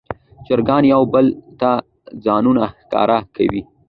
[0.45, 1.25] چرګان یو بل
[1.59, 1.71] ته
[2.25, 3.61] ځانونه ښکاره کوي.